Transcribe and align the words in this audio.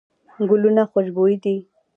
ګلونه 0.49 0.83
خوشبوي 0.91 1.35
دي. 1.43 1.55